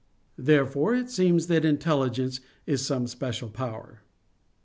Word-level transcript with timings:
Therefore 0.39 0.95
it 0.95 1.11
seems 1.11 1.45
that 1.45 1.63
intelligence 1.63 2.39
is 2.65 2.83
some 2.83 3.05
special 3.05 3.49
power. 3.49 4.01